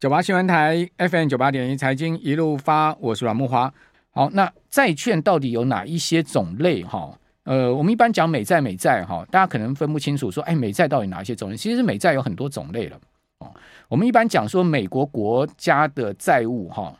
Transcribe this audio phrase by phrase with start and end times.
[0.00, 3.74] 九八新闻台 FM 九八点一财经一路发，我是阮木花。
[4.10, 6.84] 好，那债券到底有哪一些种类？
[6.84, 11.56] 哈，呃，我们一般讲美债，美债哈，大家可能分不清楚，说，哎，美债到底哪一些种类？
[11.56, 12.96] 其实美债有很多种类了。
[13.40, 13.52] 哦，
[13.88, 16.94] 我们一般讲说美国国家的债务，哈。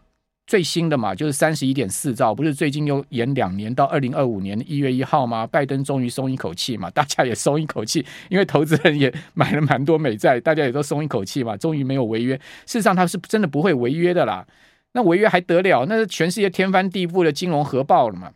[0.48, 5.46] 最新的嘛，就是三十一点四兆，不是最近又延两年到二零二五年一月一号吗？
[5.46, 12.34] 拜登终于松一口气嘛， 大家也松一口气，因为投资人也买了蛮多美债，大家也都松一口气嘛，终于没有违约。
[12.64, 14.46] 事实上，他是真的不会违约的啦。
[14.92, 15.84] 那违约还得了？
[15.84, 18.32] 那全世界天翻地覆的金融核爆了嘛。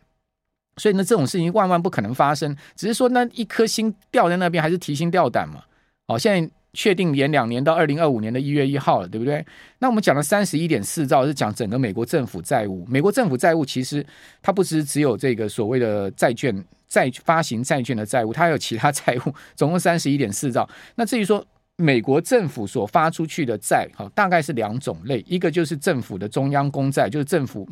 [0.77, 5.63] 所以呢，这种事情万万不可能发生，只是说那一颗心吊在那边，还是提心吊胆嘛。
[6.07, 6.51] 好，现在。
[6.73, 9.45] 确定延两年到二零二五年的一月一号了，对不对？
[9.77, 12.83] 那我们讲了三十一点四兆是讲整个美国政府债务。
[12.89, 14.03] 美国政府债务其实
[14.41, 20.67] 它不只只有这个所谓的债券、债发行债券的债务，它还有其他债务， 总共三十一点四兆。
[20.95, 21.45] 那至于说
[21.75, 27.69] 美国政府所发出去的债，哈，大概是两种类，一个就是政府的中央公债，就是政府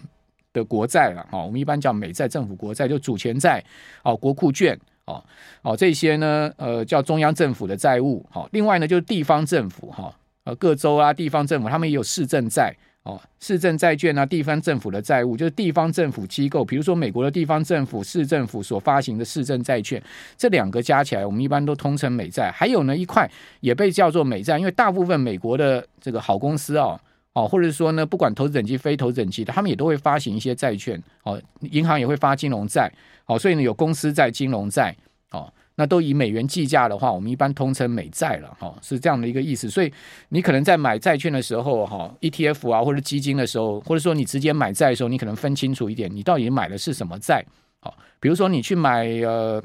[0.53, 3.63] 的国债了，哈，我们一般叫美债、政府国债，就主权债，
[4.03, 4.79] 哦，国库券。
[5.11, 5.23] 哦，
[5.61, 8.25] 哦，这些呢，呃，叫中央政府的债务。
[8.29, 10.13] 好，另外呢，就是地方政府哈，
[10.45, 20.01] 呃，各州啊，地方政府他们也有市政债，哦，市政债券啊，地方政府的债务，就是地方政府机构，比如说美国的地方政府、市政府所发行的市政债券，
[20.37, 22.51] 这两个加起来，我们一般都通称美债。
[22.51, 26.99] 还有呢，一块也被叫做美债，因为大部分美国的这个好公司哦，
[27.33, 32.91] 哦，或者是说呢，不管投资等级、非投资等级的，他们也都会发行一些债券，哦，银行也会发金融债。
[33.25, 34.93] 哦，所以呢，有公司债、金融债，
[35.31, 39.69] 哦，那都以美元计价的话，我们一般通称美债了，哈、哦，是这样的一个意思。
[39.69, 39.89] 所以
[40.27, 47.45] 你可能在买债券的时候，哈、哦，ETF 啊，或者基金的时候，或者说你直接买债的时候，你可能分清楚一点，你到底买的是什么债，
[47.79, 49.63] 好、哦，比如说你去买呃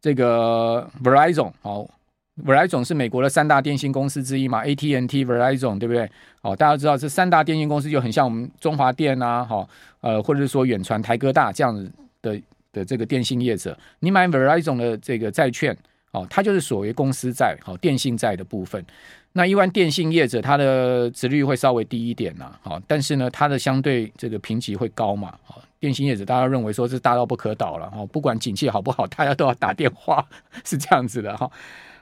[0.00, 1.90] 这个 Verizon，好、哦
[2.44, 6.10] ，Verizon 是美国的三大电信公司之一嘛，AT&T、Verizon，对不对？
[6.42, 9.68] 哦，大家知道这三大电信公司就很像我们中华电啊，哈、
[10.00, 11.90] 呃，或者是说远传、台哥大这样子。
[12.22, 12.38] 的
[12.70, 15.74] 的这个电信业者，你买 Verizon 的这个债券，
[16.10, 18.84] 哦，它就是所谓公司债，好，电信债的部分。
[19.32, 30.22] 那一般电信业者，它的殖率会稍微低一点呐，好，但是呢，它的相对这个评级会高嘛，好，电信业者大家认为说是大到不可倒了，哈，不管景气好不好，大家都要打电话，
[30.62, 31.50] 是这样子的哈。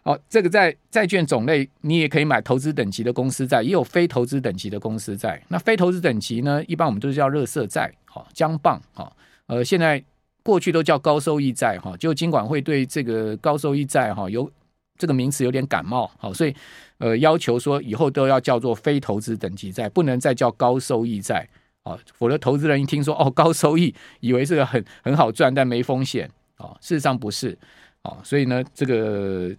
[0.08, 5.38] 哦，这个在债券种类，你也可以买投资等级的公司债，也有非投资等级的公司债。
[5.48, 9.14] 那非投资等级呢，一般我们都是叫热色债，好，将棒，好。
[9.48, 10.02] 呃，现在
[10.42, 14.50] 过去都叫高收益债哈，就金管会对这个高收益债哈有
[14.96, 16.54] 这个名词有点感冒，好，所以
[16.96, 21.46] 呃要求说以后都要叫做非投资等级债，不能再叫高收益债
[21.82, 27.58] 啊，否则投资人一听说哦高收益，以为是个很很好赚但没风险啊，事实上不是
[28.00, 29.54] 啊，所以呢这个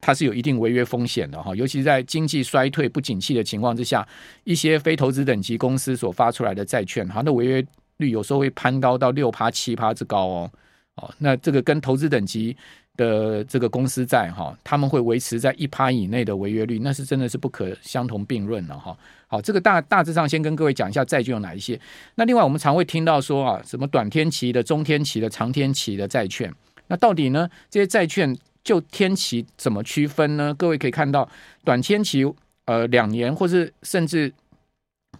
[0.00, 4.06] 它是有一定违约风险的哈，尤其在经济衰退不景气的情况之下，
[4.44, 7.66] 一些非投资等级公司所发出来的债券，它的违约。
[8.00, 10.50] 率有时候会攀高到六趴七趴之高哦，
[10.94, 12.56] 哦，那这个跟投资等级
[12.96, 18.96] 的这个公司债哈，他们会维持在一趴以内的违约率，那是真的是不可相同并论了哈。
[19.26, 21.76] 好，这个大大致上先跟各位讲一下债券有哪一些。
[22.14, 26.54] 那另外我们常会听到说啊，什么短天期的、中天期的、长天期的债券，
[26.86, 28.32] 那到底呢这些债券
[28.68, 30.52] 就天期怎么区分呢？
[30.52, 31.26] 各位可以看到，
[31.64, 32.24] 短天期
[32.66, 34.32] 呃两年或是甚至。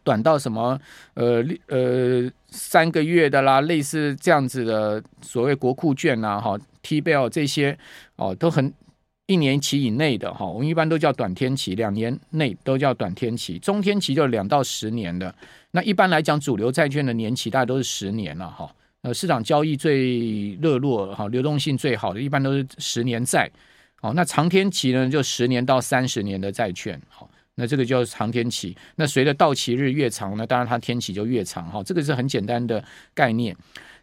[0.04, 0.78] 短到什么
[1.14, 7.76] 呃呃三个月的啦，类似这样子的所谓国库券呐，哈，T-bill 这些
[8.16, 8.72] 哦，都很
[9.26, 15.34] 一年期以内的哈，我们一般都叫短天期，两年内都叫短天期，中天期就两到十年的。
[15.72, 18.70] 那一般来讲，主流债券的年期大概都是十年了哈。
[19.02, 23.50] 呃，市场交易最热络哈，流动性最好的，一般都是十年债。
[24.00, 27.28] 哦，那长天期呢，就十年到三十年的债券，好。
[27.60, 32.82] 那这个叫长天期，那随着到期日越长呢，当然它天期就越长哈，这个是很简单的
[33.12, 33.56] 概念。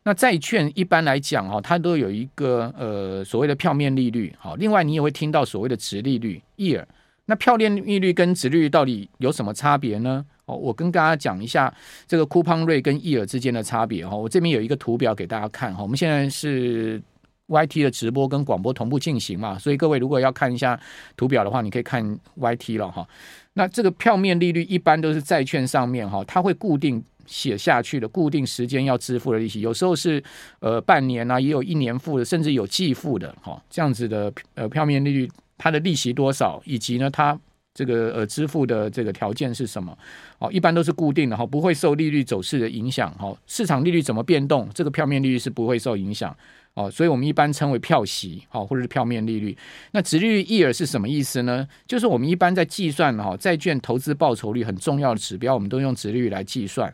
[0.04, 6.84] 那债券一般来讲哈，它都有一个呃所谓的票面利率，好，另外你也会听到所谓的殖利率 year。
[7.26, 10.26] 那票面利率跟殖率到底有什么差别呢？
[10.46, 11.74] 哦，我跟大家讲一下
[12.08, 14.16] 这个 coupon rate 跟益尔之间的差别哈。
[14.16, 17.02] 我这边有一个图表给大家看哈，我们现在是。
[17.48, 20.80] YT 的直播跟广播同步进行嘛，所以各位如果要看一下
[21.16, 22.04] 图表的话，你可以看
[22.40, 23.08] YT 了哈。
[23.54, 30.24] 那这个票面利率一般都是债券上面哈，它会固定写下去的，固定时间要支付的利息，有时候是
[30.58, 33.62] 呃半年啊，也有一年付的，甚至有季付的哈。
[33.70, 37.38] 这样子的呃票面利率，它的利息多少，以及呢它
[37.74, 39.98] 这个呃支付的这个条件是什么？
[40.40, 43.36] 哦，一般都是固定的哈，不会受利率走势的影响哈。
[43.48, 46.36] 市场利率怎么变动，这个票面利率是不会受影响。
[46.74, 49.58] 哦，所以我们一般称为票息，好，或者是票面利率。
[49.92, 51.66] 那殖利率 yield 是什么意思呢？
[51.88, 56.94] 就是我们一般在计算哈债券投资报酬率很重要的指标，我们都用殖利率来计算。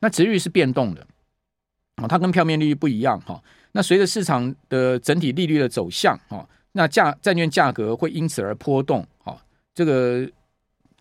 [0.00, 1.06] 那殖利率是变动的，
[2.02, 3.40] 哦，它跟票面利率不一样哈。
[3.70, 9.36] 那随着市场的整体利率的走向，哈，那价债券价格会因此而波动，哦，
[9.74, 10.28] 这个。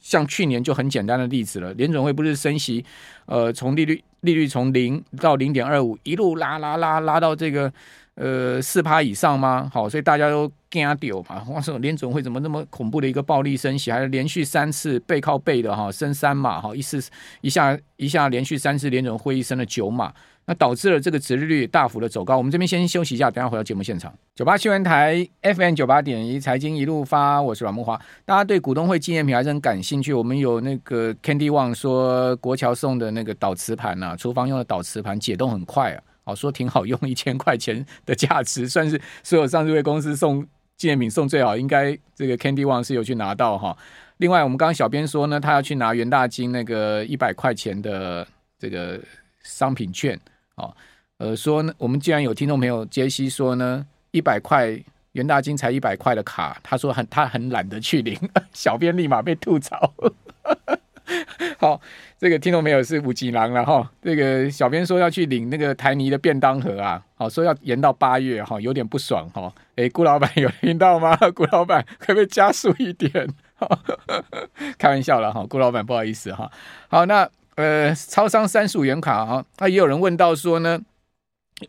[0.02, 2.84] 像去年就很简单的例子了，联准会不是升息，
[3.26, 7.72] 呃，从利率利率从零到零点二五一路拉拉拉拉到这个
[8.20, 9.72] 呃四趴以上吗？
[9.74, 17.02] 好，所以大家都惊掉嘛， 哇塞，联准会怎么那么恐怖的一个暴力升息，还是连续三次背靠背的哈升三码哈，一次
[17.42, 20.14] 一下一下连续三次联准会议升了九码。
[20.46, 22.36] 那导致了这个殖利率大幅的走高。
[22.36, 24.12] 我们这边先休息一下，等下回到节目现场。
[24.36, 27.96] 九八新闻台 FM 九八点一财经一路发，我是阮慕华。
[28.26, 30.12] 大家对股东会纪念品还是很感兴趣。
[30.12, 40.46] 我们有那个 Candy Wang 说国桥送的那个导磁盘啊，厨房用的导磁盘解冻很快啊，好说挺好用，一千块钱的价值，算是所有上市公司送
[40.78, 41.58] 纪念品送最好。
[41.58, 43.76] 应该这个 Candy Wang 是有去拿到哈。
[44.18, 48.28] 另外，我们刚刚小编说呢，他要去拿元大金那个一百块钱的
[48.60, 49.02] 这个
[49.42, 50.20] 商品券。
[50.56, 50.76] 哦，
[51.18, 54.78] 呃，说呢，我们既然有听众朋友杰西说呢，一百块
[55.14, 58.16] 元大金才一百块的卡，他说很他很懒得去领，
[58.54, 59.92] 小编立马被吐槽。
[61.62, 61.80] 好，
[62.18, 69.54] 这个听众没有是五吉郎了哈，这个小编说要去领那个台泥的便当盒啊，好说要延到八月哈，有点不爽哈。
[69.76, 71.18] 哎，顾老板有听到吗？
[71.36, 73.28] 顾老板可不可以加速一点？
[74.80, 76.50] 开玩笑了哈，顾老板不好意思哈。
[76.88, 77.30] 好，那。
[77.56, 80.80] 呃，超商三十五元卡啊，那也有人问到说呢，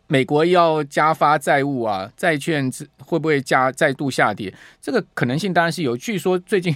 [0.07, 4.53] 美国要加发债务啊，债券会不会加再度下跌？
[4.79, 5.97] 这个可能性当然是有。
[5.97, 6.73] 据说最近，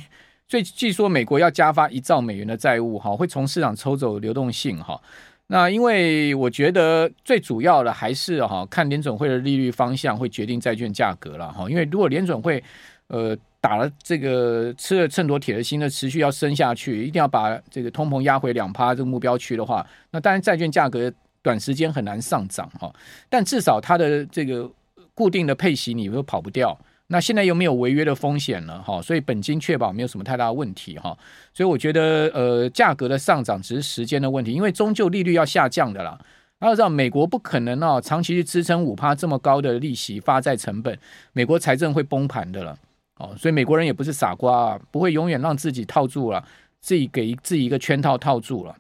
[0.48, 5.00] 最据说美国要加发一兆美元的债务哈，会从市场抽走流动性哈。
[5.48, 11.70] 那因为我觉得最主要的还是哈，看联准会的利率方向会决定债券价格了哈。
[11.70, 12.64] 因为如果联准会
[13.08, 13.38] 呃。
[13.66, 22.94] 打了这个吃了秤砣铁了心的持续要升下去，一定要把这个通膨压回两趴这个目标区的话，那当然债券价格短时间很难上涨哈，
[23.28, 24.70] 但至少它的这个
[25.16, 26.78] 固定的配息你又跑不掉。
[27.08, 31.18] 那现在又没有违约的风险了哈，所以本金确保没有什么太大的问题哈，
[31.54, 36.20] 所以我觉得呃价格的上涨只是时间的问题，因为终究利率要下降的啦。
[36.62, 40.98] 要知道美国不可能哦长期去支撑五趴这么高的利息发债成本，
[41.32, 42.76] 美国财政会崩盘的了。
[43.18, 46.44] 哦，所以美国人也不是傻瓜啊，不会永远让自己套住了，
[46.82, 48.76] 自己给自己一个圈套套住了。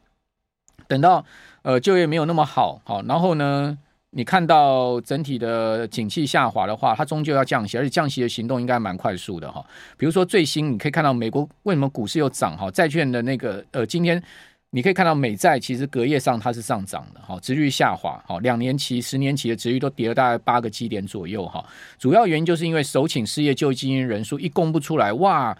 [0.87, 1.23] 等到
[1.61, 3.77] 呃就业没有那么好，好，然后呢，
[4.15, 9.63] 你看到整体的景气下滑的话，它终究要降息，而且降息的行动应该蛮快速的哈。
[9.97, 14.23] 比如说最新你可以看到美国为什么股市又涨哈，债券的那个呃今天。
[14.71, 21.65] 你可以看到美债其实隔夜上它是上涨的，哈，殖率下滑，好，两年期、十年期的殖率都跌了大概八个基点左右，哈，
[21.97, 25.57] 主要原因就是因为首请失业救济金人数一公布出来，哇，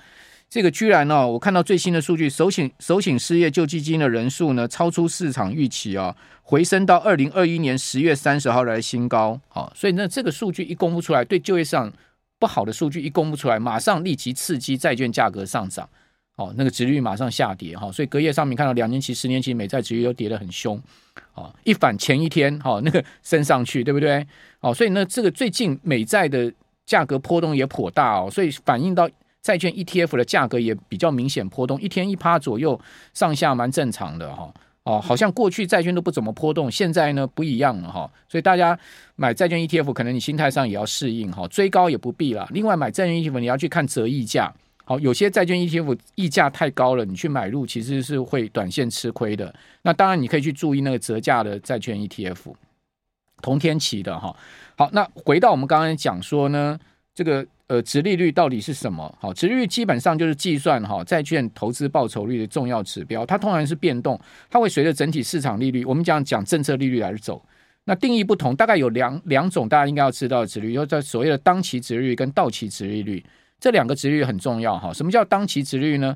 [0.56, 11.92] 这个居然呢，我看到最新的数据，首请首请失业救济金的人数呢超出市场预期啊，回升到二零二一年十月三十号来的新高，好，所以呢这个数据一公布出来，对就业市场
[12.40, 15.90] 不好的数据一公布出来，马上立即刺激债券价格上涨。
[16.38, 20.82] 哦，那个殖率马上下跌哈，所以隔夜上面看到两年期、十年期美债殖率都跌得很凶，
[21.34, 24.26] 哦，一反前一天，哈，那个升上去，对不对？
[24.62, 26.50] 哦，所以呢，这个最近美债的
[26.86, 29.10] 价格波动也颇大哦，所以反映到
[29.46, 32.82] 债券 ETF 的价格也比较明显波动，一天一趴左右
[33.14, 34.52] 上下蛮正常的哈，
[34.86, 38.76] 哦，好像过去债券都不怎么波动，现在呢不一样了哈，所以大家
[39.16, 44.52] 买债券 ETF 可能你心态上也要适应哈，追高也不必了，另外买债券 ETF 你要去看折溢价。
[44.84, 49.54] 好，有些债券 ETF 溢价太高了，你去买入其实是会短线吃亏的。
[49.84, 52.54] 那当然你可以去注意那个折价的债券 ETF，
[53.44, 54.36] 同天期的哈。
[54.76, 56.80] 好，那回到我们刚刚讲说呢，
[57.14, 59.12] 这个呃，殖利率到底是什么？
[59.20, 64.20] 好，殖利率基本上就是计算哈债券投资报酬率的重要指标，它通常是变动，
[64.50, 67.44] 它会随着整体市场利率，我们讲讲政策利率来走。
[67.86, 73.24] 那定义不同，大概有两两种，大家应该要知道的殖利率，就在所谓的当期殖利率跟到期殖利率。
[73.60, 76.16] 这两个殖利率很重要哈，什么叫当期殖利率呢？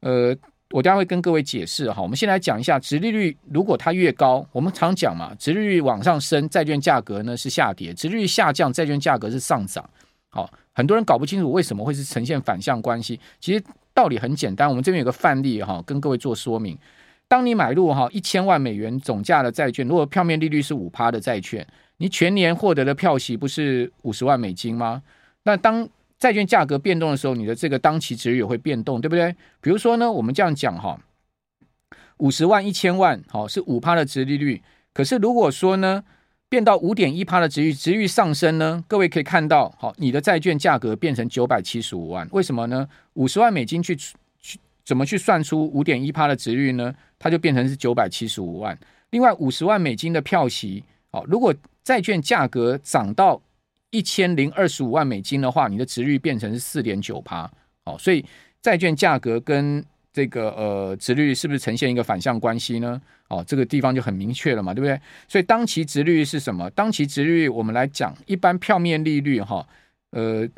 [0.00, 0.36] 呃，
[0.70, 2.02] 我待会跟各位解释哈。
[2.02, 9.88] 我们先来讲一下殖利率，如果它越高，我们常讲嘛，殖利率往上升，债券价格呢是下跌；殖利率下降，债券价格是上涨。
[10.30, 13.18] 好，很多人搞不清楚为什么会是呈现反向关系。
[13.40, 13.62] 其实
[13.94, 16.76] 道理很简单，我们这边有个范例哈，跟各位做说明。
[17.26, 21.66] 当你买入哈一千万美元总价的债券，如果票面利率是五趴的债券，
[21.98, 25.02] 你全年获得的票息不是五十万美金吗？
[25.42, 29.34] 那当债券价格变动的时候，你的这个当期殖利率也会变动，对不对？
[29.60, 30.98] 比如说呢，我们这样讲哈，
[32.18, 34.62] 五十万、一千万，好是五趴的殖利率。
[34.92, 36.02] 可是如果说呢，
[36.48, 42.88] 变到五点一趴的殖利率，殖利率上升呢，各位可以看到，好，你的债券价格变成九百七十五万，为什么呢？
[43.14, 46.94] 五十万美金去去怎么去算出五点一趴的殖利率呢？
[47.18, 48.78] 它就变成是九百七十五万。
[49.10, 53.40] 另外五十万美金的票息，好，如果债券价格涨到
[53.90, 57.50] 一千零二十五万美金的话，你的殖利率变成是四点九趴，
[57.84, 58.24] 好，所以
[58.62, 63.00] 债券价格跟这个呃殖利率是不是呈现一个反向关系呢？
[63.28, 65.00] 哦，这个地方就很明确了嘛，对不对？
[65.28, 66.68] 所以当期殖率是什么？
[66.70, 69.66] 当期殖率我们来讲，一般票面利率哈，
[70.10, 70.48] 呃，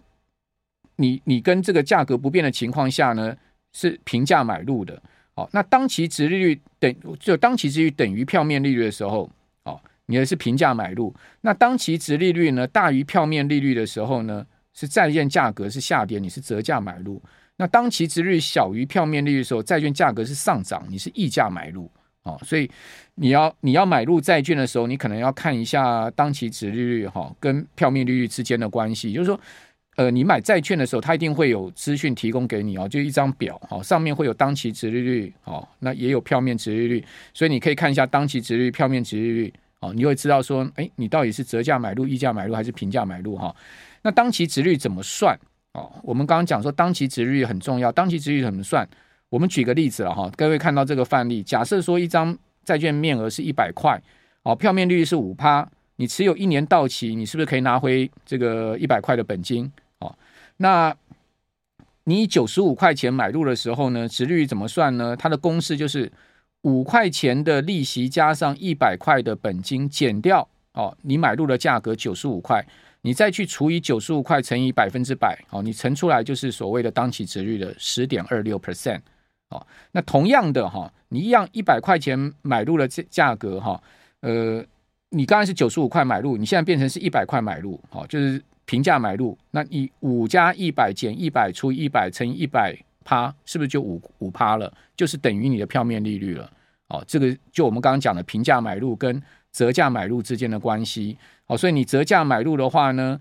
[0.96, 3.36] 你你跟这个价格不变的情况下呢，
[3.72, 5.02] 是平价买入的。
[5.34, 9.30] 哦，那当期殖利率等就当期殖利率等于票面利率的时候。
[9.64, 17.22] 哦你的是平价买入，那当期殖利率呢大于票面利率的时候呢，是债券价格是下跌，你是折价买入。
[17.60, 21.90] 那当期值率小于票面利率的时候，债券价格是上涨，你是溢价买入。
[22.22, 22.70] 哦，所以
[23.16, 29.12] 你要你要买入债券的时候，你可能要看一下当期值利率哈跟票面利率之间的关系。
[29.12, 29.38] 就是说，
[29.96, 39.52] 呃，你买债券的时候，它一定会有资讯提供给你哦，就一张表哦，上面会有当期值利率哦，那也有票面值利率，所以你可以看一下当期值率、票面值利率。
[39.80, 43.36] 哦，你会知道说，哎，你到底是折价买入、溢价买入还是平价买入？
[43.36, 43.54] 哈，
[44.02, 45.38] 那当期值率怎么算？
[45.72, 48.88] 哦，我们刚刚讲说当期殖率很重要，当期殖率怎么算？
[49.28, 54.00] 我们举个例子了哈，各位看到这个范例，假设说一张债券面额是一百块，
[54.42, 59.70] 哦，票面利率是五趴，你持有一年到期，你是不是可以拿回这个一百块的本金？
[59.98, 60.14] 哦，
[60.56, 60.94] 那
[62.04, 65.16] 你九十五块钱买入的时候呢，殖率怎么算呢？
[65.16, 66.10] 它的公式就是。
[66.64, 72.62] 五块钱的利息加上一百块的本金减掉哦，你买入的价格九十五块，
[73.02, 79.00] 你再去除以九十五块乘以百分之百哦，你乘出来就是所谓的当期值率的十点二六 percent
[79.48, 79.66] 哦。
[79.92, 83.82] 那同样的哈，你一样一百块钱买入的价价格哈，
[84.20, 84.64] 呃，
[85.10, 89.36] 你刚才是九十五块买入，你现在变成是一百块买入，好，就是平价买入。
[89.50, 92.76] 那你五加一百减一百除以一百乘以一百。
[93.02, 94.72] 趴是不是就五五趴了？
[94.94, 96.48] 就是等于你的票面利率了。
[96.88, 101.16] 哦，这个就我们刚刚讲的平价买入跟折价买入之间的关系。
[101.50, 103.18] 哦，所以你折价买入的话呢，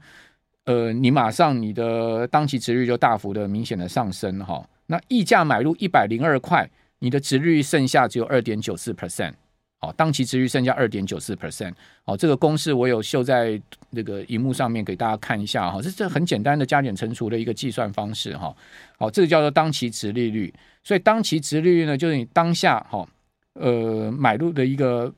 [0.66, 4.64] 呃，你马上你的当期值率就大幅的明显的上升哈。
[4.86, 6.70] 那溢价买入一百零二块，
[7.00, 9.34] 你的值率剩下只有二点九四 percent。
[9.82, 13.60] 哦，当期值率剩下二点九四 percent，哦，这个公式我有秀在
[13.92, 18.54] 那个荧幕上面给大家看一下哈，这这很简单的加减乘除的一个计算方式哈，
[18.98, 23.08] 好，这个叫做当期值利率，所以当期值利率呢，就是你当下哈，
[23.54, 25.14] 呃，买入的一个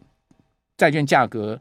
[0.78, 1.60] 债券价格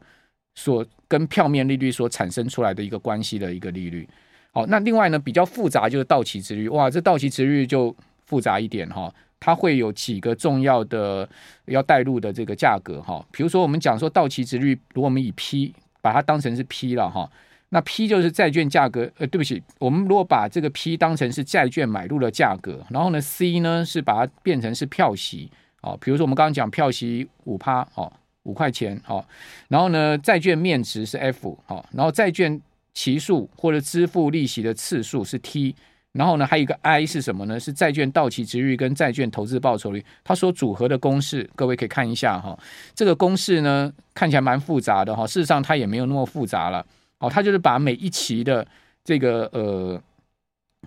[0.53, 4.07] 所跟票面利率所产生出来的一个关系的一个利率，
[4.53, 9.13] 好，那另外呢比较复杂就是到期值率，哇，这到期值率就复杂一点哈。
[9.37, 11.27] 它会有几个重要的
[11.65, 17.29] 要带入的这个价格哈，比如说我们讲说到期值率，如果我们以 P 把它当成是 P 了哈，
[17.69, 25.49] 那 P 就是债券价格，呃，对不起，我们如果把这个 P 当成是债券买入的价格，然后呢 C 呢是把它变成是票息，
[25.81, 29.23] 哦，比如说我们刚刚讲票息五趴，哦，五块钱，哦，
[29.67, 32.59] 然后呢债券面值是 F，哦，然后债券
[32.93, 35.75] 期数或者支付利息的次数是 T。
[36.13, 37.57] 然后呢，还有一个 I 是什么呢？
[37.57, 42.59] 是债券到期值率跟债券投资报酬率，它所组合的公式，各位可以看一下哈。
[42.93, 46.85] 这个公式呢，看起来蛮复杂的哈，事实上它也没有那么复杂了。
[47.19, 48.67] 哦，它就是把每一期的
[49.05, 50.01] 这个呃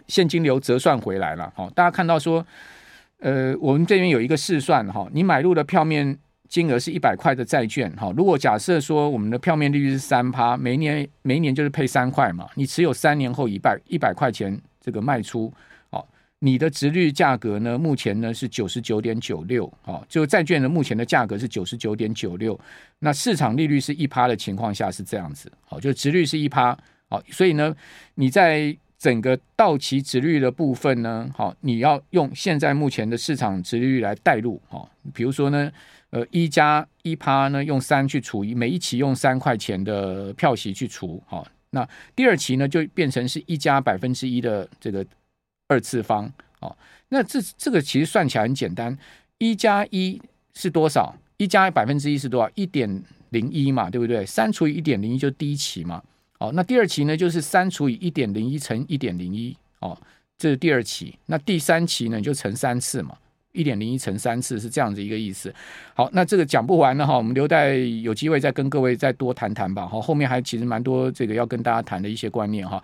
[0.09, 1.51] 现金流折算回来了。
[1.57, 2.47] 好，大家看到说，
[3.21, 6.19] 呃，我们这边有一个试算哈，你买入的票面
[6.55, 8.13] 金额是一百块的债券哈。
[8.17, 14.57] 如果假设说我们的票面利率是三趴，每年每年就是配三块嘛，你持有三年后一百一百块钱。
[14.87, 15.51] 这个卖出，
[15.89, 16.07] 哦，
[16.41, 17.79] 你的殖率价格呢？
[17.79, 22.61] 目前呢是九十九点九六，哦，就债券的目前的价格是九十九点九六，
[22.99, 26.77] 那市场利率是一趴的情况下是这样子，好，就殖率是一趴，
[27.09, 27.75] 好，所以呢，
[28.17, 35.73] 你在整个到期殖率的部分呢，好，你要用现在目前的市场殖利率来带入，哦，比如说呢，
[36.15, 41.45] 呃，一加一趴呢，用三去除以每一期用三块钱的票息去除，好。
[41.71, 45.05] 那第二期呢，就变成是一加百分之一的这个
[45.67, 46.77] 二次方哦。
[47.09, 48.97] 那这这个其实算起来很简单，
[49.39, 50.23] 一加一
[50.55, 51.13] 是多少？
[51.37, 52.49] 一加百分之一是多少？
[52.55, 54.25] 一点零一嘛，对不对？
[54.25, 56.01] 三除以一点零一就是第一期嘛。
[56.39, 59.99] 哦，那第二期呢，就是三除以一点零一乘一点零一哦，
[60.39, 61.19] 这是第二期。
[61.27, 63.19] 那第三期呢，就乘三次嘛。
[63.55, 65.55] 一点零一乘三次是这样子一个意思。
[65.95, 69.87] 好，那这个讲不完的哈，我们留待有机会再跟各位再多谈谈吧。
[69.87, 72.83] 哈，后面还其实蛮多这个要跟大家谈的一些观念哈。